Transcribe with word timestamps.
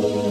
That's 0.00 0.14
the 0.14 0.29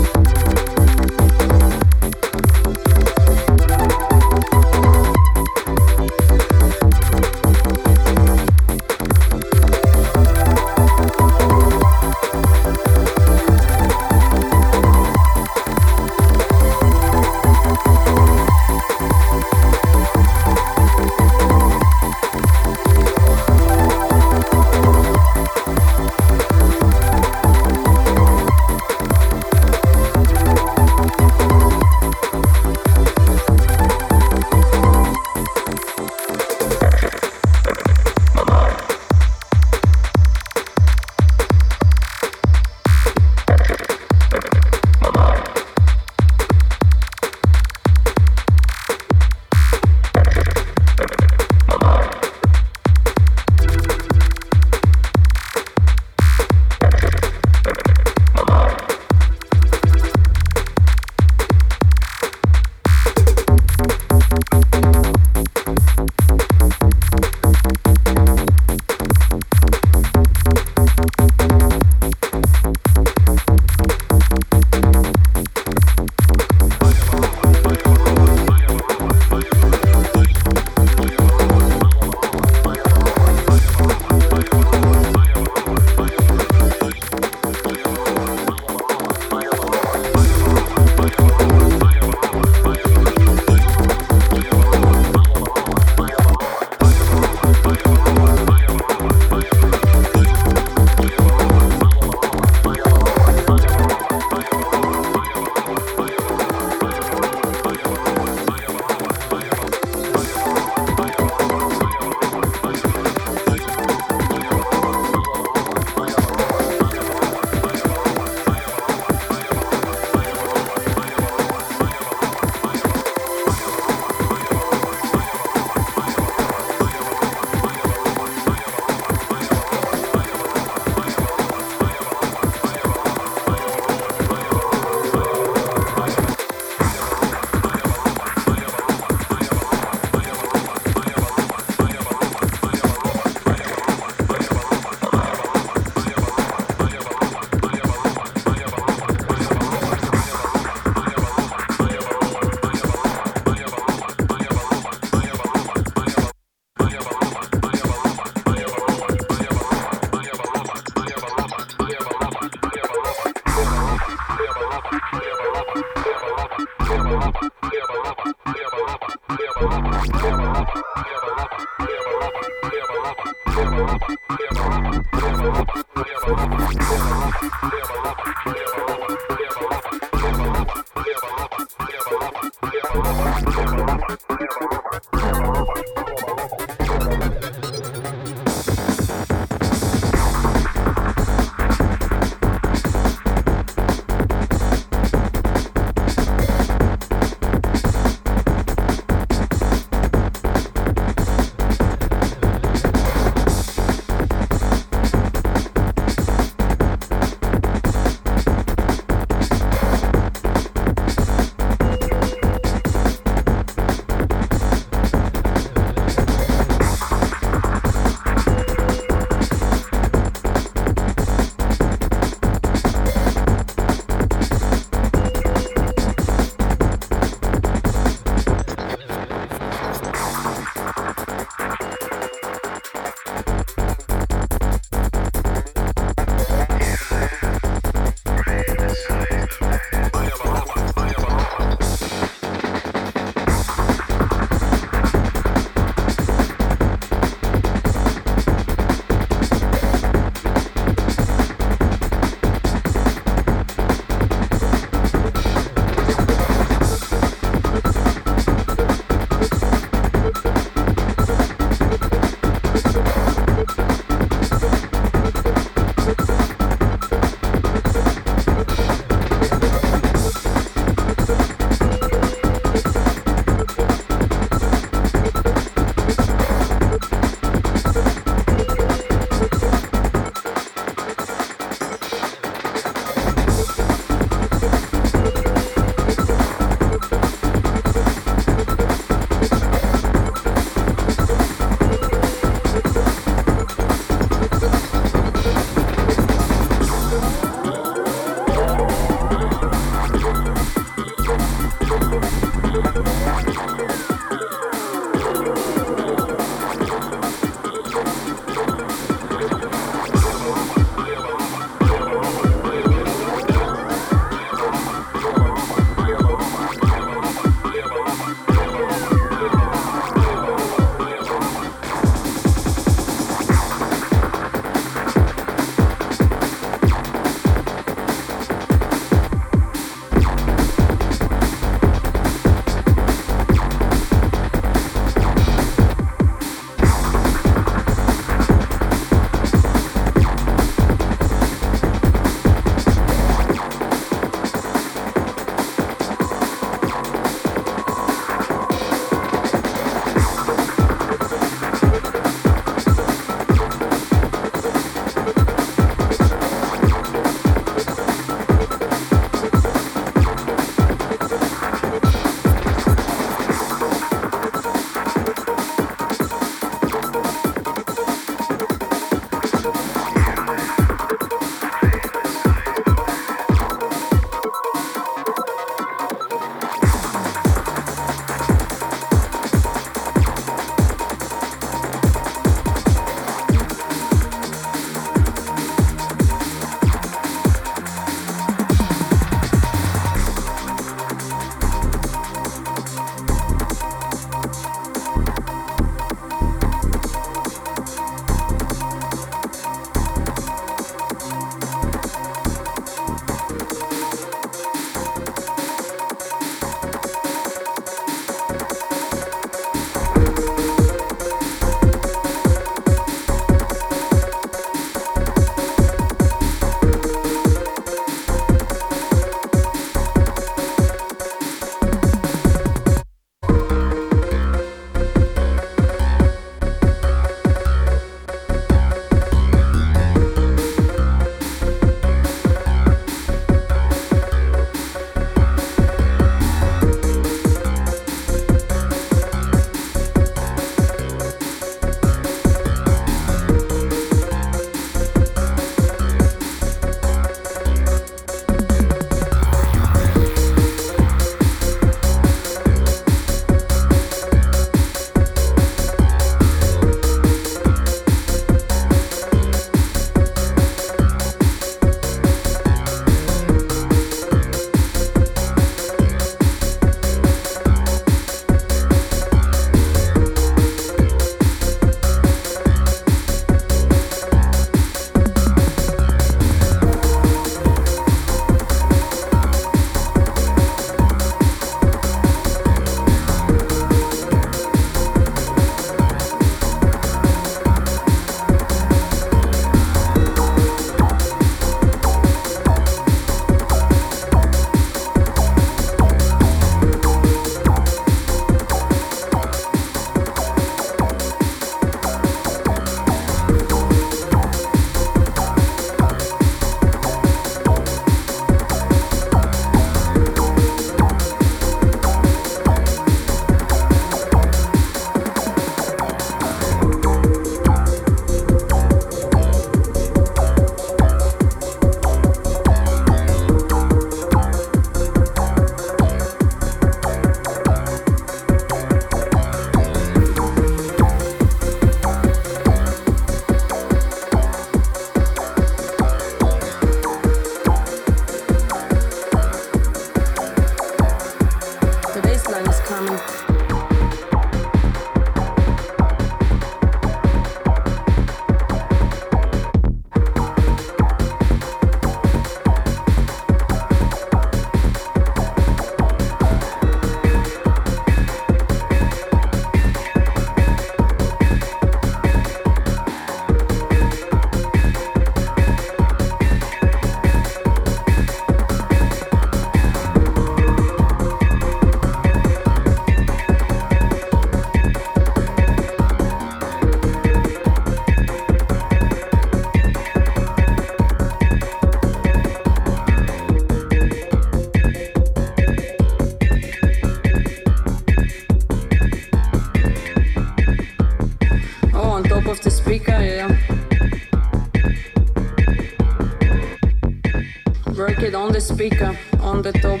on 598.48 598.54
the 598.54 598.60
speaker, 598.62 599.14
on 599.40 599.60
the 599.60 599.72
top. 599.72 600.00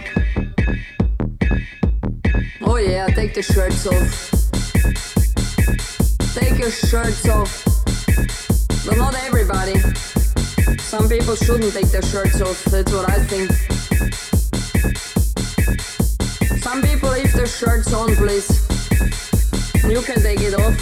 Oh 2.62 2.76
yeah, 2.76 3.06
take 3.08 3.34
the 3.34 3.42
shirts 3.42 3.86
off. 3.86 4.08
Take 6.32 6.58
your 6.58 6.70
shirts 6.70 7.28
off. 7.28 7.52
But 8.86 8.96
not 8.96 9.14
everybody. 9.26 9.78
Some 10.78 11.10
people 11.10 11.36
shouldn't 11.36 11.74
take 11.74 11.90
their 11.90 12.00
shirts 12.00 12.40
off, 12.40 12.64
that's 12.64 12.90
what 12.90 13.10
I 13.10 13.18
think. 13.24 13.50
Some 16.62 16.80
people 16.80 17.10
leave 17.10 17.32
their 17.34 17.46
shirts 17.46 17.92
on, 17.92 18.16
please. 18.16 18.48
You 19.84 20.00
can 20.00 20.22
take 20.22 20.40
it 20.40 20.54
off. 20.54 20.78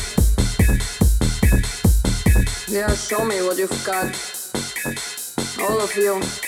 Yeah, 2.68 2.94
show 2.94 3.24
me 3.24 3.42
what 3.42 3.58
you've 3.58 3.84
got. 3.84 4.14
All 5.58 5.80
of 5.80 5.96
you. 5.96 6.45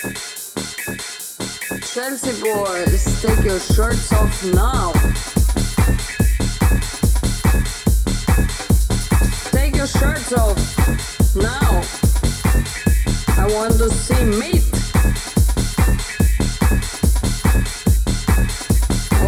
Chelsea 1.99 2.41
boys, 2.41 3.21
take 3.21 3.45
your 3.45 3.59
shirts 3.59 4.13
off 4.13 4.45
now. 4.55 4.93
Take 9.51 9.75
your 9.75 9.89
shirts 9.89 10.33
off 10.33 11.35
now. 11.35 11.83
I 13.37 13.53
want 13.53 13.73
to 13.79 13.91
see 13.91 14.25
meat. 14.27 14.63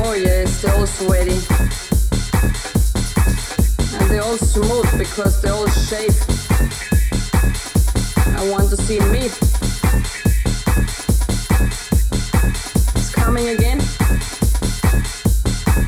Oh 0.04 0.12
yes, 0.12 0.62
they're 0.62 0.72
all 0.72 0.86
sweaty. 0.86 1.40
And 3.98 4.10
they're 4.12 4.22
all 4.22 4.38
smooth 4.38 4.96
because 4.96 5.42
they're 5.42 5.52
all 5.52 5.66
shaved. 5.66 6.24
I 8.38 8.48
want 8.48 8.70
to 8.70 8.76
see 8.76 9.00
meat. 9.10 9.49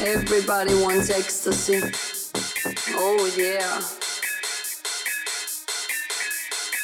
Everybody 0.00 0.74
wants 0.74 1.10
ecstasy. 1.10 1.80
Oh 2.94 3.30
yeah. 3.36 3.80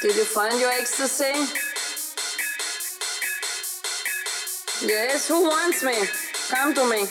Did 0.00 0.16
you 0.16 0.24
find 0.24 0.61
your 0.61 0.70
ecstasy? 0.70 1.34
Yes, 4.86 5.26
who 5.26 5.42
wants 5.42 5.82
me? 5.82 5.96
Come 6.48 6.74
to 6.74 6.88
me. 6.88 7.06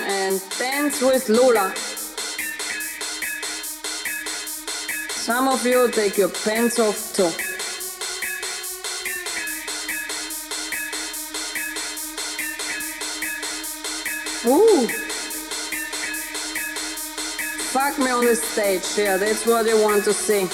And 0.00 0.40
dance 0.58 1.02
with 1.02 1.28
Lula. 1.28 1.74
Some 5.10 5.48
of 5.48 5.66
you 5.66 5.90
take 5.90 6.16
your 6.16 6.28
pants 6.28 6.78
off 6.78 7.12
too. 7.14 7.47
Ooh. 14.46 14.86
Fuck 17.72 17.98
me 17.98 18.10
on 18.10 18.24
the 18.24 18.36
stage, 18.36 18.84
yeah, 18.96 19.16
that's 19.16 19.44
what 19.44 19.66
you 19.66 19.82
want 19.82 20.04
to 20.04 20.12
see. 20.12 20.44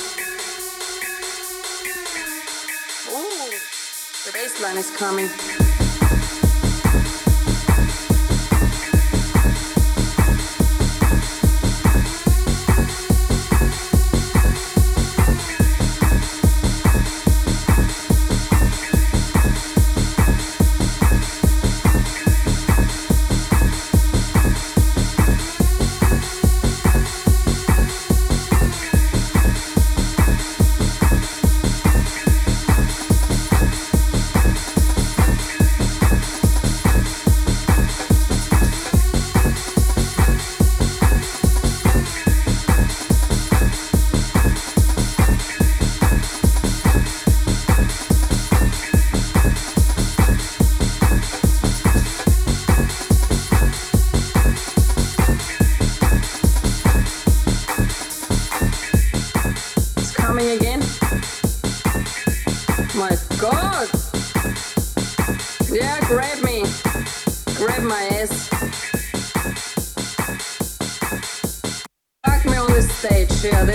Ooh, 3.11 3.51
the 4.24 4.32
bass 4.32 4.62
line 4.62 4.78
is 4.78 4.91
coming. 4.97 5.64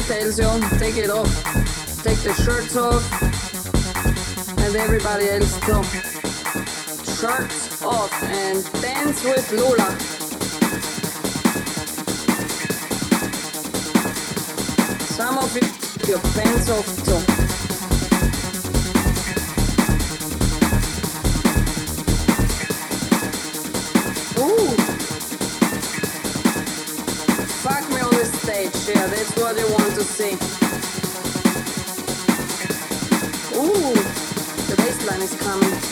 Tells 0.00 0.38
take 0.78 0.96
it 0.96 1.08
off. 1.08 1.32
Take 2.02 2.18
the 2.18 2.34
shirts 2.42 2.76
off. 2.76 3.02
And 4.58 4.76
everybody 4.76 5.28
else 5.30 5.58
too. 5.60 5.82
shirts 7.14 7.82
off 7.82 8.12
and 8.24 8.64
dance 8.82 9.22
with 9.24 9.50
Lula. 9.52 9.90
Some 15.14 15.38
of 15.38 15.54
you, 15.54 16.08
your 16.08 16.18
pants 16.18 16.70
off 16.70 17.04
too. 17.04 17.33
That's 28.92 29.34
what 29.36 29.56
you 29.56 29.66
want 29.72 29.94
to 29.94 30.04
see. 30.04 30.34
Ooh, 33.56 33.94
the 34.68 34.76
bass 34.76 35.06
line 35.06 35.22
is 35.22 35.34
coming. 35.36 35.83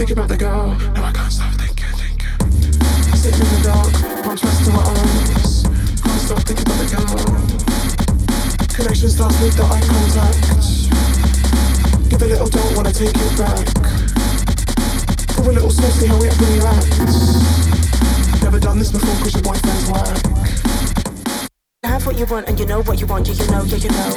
Thinking 0.00 0.16
about 0.16 0.30
the 0.30 0.36
girl. 0.36 0.72
No, 0.96 1.04
I 1.04 1.12
can't 1.12 1.30
stop 1.30 1.52
thinking, 1.60 1.92
thinking. 2.00 2.32
Sitting 3.20 3.36
in 3.36 3.48
the 3.52 3.60
dark, 3.68 3.92
palms 4.24 4.40
pressed 4.40 4.64
to 4.64 4.72
my 4.72 4.80
eyes. 4.80 5.68
Can't 6.00 6.20
stop 6.24 6.40
thinking 6.48 6.64
about 6.64 6.80
the 6.80 6.88
girl. 6.88 7.20
Connection 8.72 9.10
starts 9.12 9.36
with 9.44 9.52
the 9.60 9.64
eye 9.68 9.84
contact. 9.84 10.40
Give 12.08 12.16
a 12.16 12.24
little, 12.32 12.48
don't 12.48 12.72
wanna 12.74 12.96
take 12.96 13.12
it 13.12 13.36
back. 13.36 13.60
Go 15.36 15.52
a 15.52 15.52
little 15.52 15.68
slow, 15.68 15.92
see 15.92 16.08
how 16.08 16.16
it 16.16 16.32
reacts. 16.48 17.36
Never 18.40 18.58
done 18.58 18.78
this 18.78 18.92
before, 18.92 19.20
cause 19.20 19.34
your 19.34 19.44
boyfriend's 19.44 19.84
whack. 19.92 20.16
Have 21.84 22.06
what 22.06 22.16
you 22.18 22.24
want 22.24 22.48
and 22.48 22.58
you 22.58 22.64
know 22.64 22.80
what 22.84 22.98
you 23.02 23.06
want, 23.06 23.28
yeah, 23.28 23.34
you 23.36 23.50
know, 23.52 23.64
yeah, 23.68 23.76
you 23.76 23.90
know. 23.90 24.16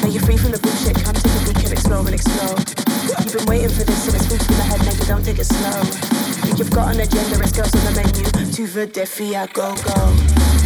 Now 0.00 0.08
you're 0.08 0.24
free 0.24 0.38
from 0.38 0.52
the 0.52 0.58
bullshit, 0.64 0.96
come 1.04 1.12
take 1.12 1.36
a 1.36 1.52
peek 1.52 1.64
and 1.68 1.72
explore 1.76 2.00
and 2.00 2.14
explore. 2.14 2.61
Take 5.22 5.38
it 5.38 5.46
slow. 5.46 5.82
You've 6.58 6.70
got 6.70 6.94
an 6.94 7.00
agenda, 7.00 7.38
it's 7.38 7.52
girls 7.52 7.74
on 7.74 7.84
the 7.86 7.92
menu. 7.94 8.24
To 8.26 8.66
the 8.66 8.86
defia, 8.86 9.46
go, 9.52 9.70
go. 9.86 9.94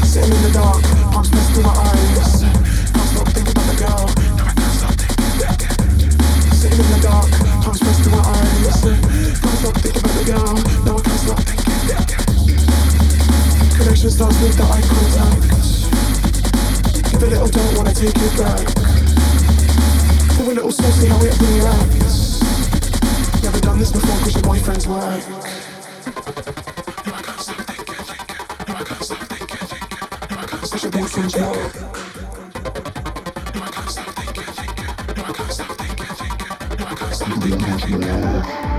Sitting 0.02 0.32
in 0.32 0.42
the 0.42 0.50
dark, 0.52 0.82
palms 1.12 1.28
pressed 1.28 1.54
to 1.56 1.60
my 1.60 1.76
eyes. 1.76 2.40
Can't 2.40 3.08
stop 3.12 3.28
thinking 3.36 3.52
about 3.52 3.68
the 3.68 3.76
girl. 3.76 4.08
No, 4.36 4.44
I 4.48 4.52
can't 4.56 4.72
stop 4.80 4.96
thinking. 4.96 5.28
Sitting 6.56 6.80
in 6.80 6.88
the 6.88 7.00
dark, 7.04 7.28
palms 7.62 7.80
pressed 7.84 8.02
to 8.04 8.10
my 8.10 8.22
eyes. 8.24 8.80
Can't 9.44 9.58
stop 9.60 9.76
thinking 9.76 10.00
about 10.00 10.16
the 10.16 10.24
girl. 10.24 10.56
No, 10.88 10.92
I 10.96 11.02
can't 11.04 11.20
stop 11.20 11.40
thinking. 11.44 11.76
Connection 13.76 14.10
starts 14.10 14.40
with 14.40 14.56
the 14.56 14.64
eye 14.64 14.84
contact. 14.88 15.52
Give 17.12 17.22
a 17.22 17.24
little, 17.28 17.48
don't 17.48 17.76
wanna 17.76 17.92
take 17.92 18.16
it 18.16 18.32
back. 18.40 18.64
Go 20.32 20.48
a 20.48 20.52
little 20.56 20.72
see 20.72 21.08
how 21.08 21.20
it 21.20 21.36
reacts. 21.44 22.05
Never 23.42 23.60
done 23.60 23.78
this 23.78 23.92
before, 23.92 24.18
cause 24.18 24.34
your 24.34 24.42
boyfriend's 24.42 24.86
stop 33.90 34.06
thinking, 34.14 34.44
thinking. 34.44 34.86
No, 35.16 35.22
I 35.22 35.32
can't 35.32 35.52
stop 35.52 35.68
thinking, 35.76 36.06
thinking. 36.06 36.48
No, 36.78 36.84
I 36.84 36.94
can't 36.94 37.14
stop 37.14 37.38
thinking, 37.42 37.78
thinking. 37.78 38.75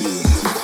Yeah. 0.00 0.61